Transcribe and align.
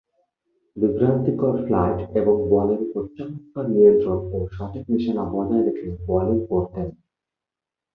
বিভ্রান্তিকর 0.77 1.53
ফ্লাইট 1.65 1.99
এবং 2.15 2.35
বলের 2.49 2.79
উপর 2.85 3.03
চমৎকার 3.17 3.65
নিয়ন্ত্রণ 3.69 4.19
ও 4.31 4.37
সঠিক 4.51 4.83
নিশানা 4.91 5.23
বজায় 5.33 5.63
রেখে 5.67 5.87
বোলিং 6.05 6.37
করতেন। 6.49 6.87